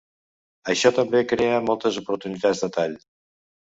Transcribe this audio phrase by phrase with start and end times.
[0.73, 2.97] Això també crea moltes oportunitats de tall.